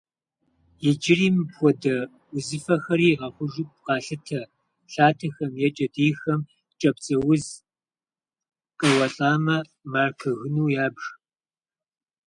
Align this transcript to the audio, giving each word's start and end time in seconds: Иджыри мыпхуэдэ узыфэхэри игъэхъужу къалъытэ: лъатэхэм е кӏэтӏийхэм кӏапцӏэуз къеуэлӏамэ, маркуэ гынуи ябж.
Иджыри 0.87 1.27
мыпхуэдэ 1.35 1.97
узыфэхэри 2.35 3.07
игъэхъужу 3.13 3.67
къалъытэ: 3.85 4.41
лъатэхэм 4.91 5.53
е 5.67 5.69
кӏэтӏийхэм 5.75 6.41
кӏапцӏэуз 6.79 7.45
къеуэлӏамэ, 8.79 9.57
маркуэ 9.91 10.31
гынуи 10.41 10.73
ябж. 10.85 11.01